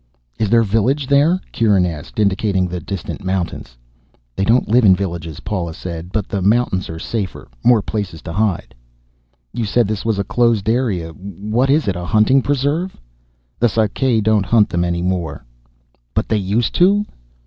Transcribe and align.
"Is 0.39 0.49
their 0.49 0.63
village 0.63 1.05
there?" 1.05 1.39
Kieran 1.51 1.85
asked, 1.85 2.17
indicating 2.19 2.67
the 2.67 2.79
distant 2.79 3.23
mountains. 3.23 3.77
"They 4.35 4.43
don't 4.43 4.67
live 4.67 4.83
in 4.83 4.95
villages," 4.95 5.41
Paula 5.41 5.75
said. 5.75 6.11
"But 6.11 6.27
the 6.27 6.41
mountains 6.41 6.89
are 6.89 6.97
safer. 6.97 7.47
More 7.63 7.83
places 7.83 8.23
to 8.23 8.33
hide." 8.33 8.73
"You 9.53 9.63
said 9.63 9.87
this 9.87 10.03
was 10.03 10.17
a 10.17 10.23
closed 10.23 10.67
area. 10.67 11.11
What 11.11 11.69
is 11.69 11.87
it, 11.87 11.95
a 11.95 12.03
hunting 12.05 12.41
preserve?" 12.41 12.97
"The 13.59 13.67
Sakae 13.69 14.21
don't 14.23 14.47
hunt 14.47 14.69
them 14.69 14.83
any 14.83 15.03
more." 15.03 15.45
"But 16.15 16.29
they 16.29 16.37
used 16.37 16.73
to?" 16.81 17.05